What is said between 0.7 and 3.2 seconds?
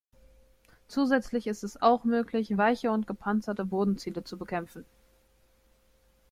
Zusätzlich ist es auch möglich, weiche und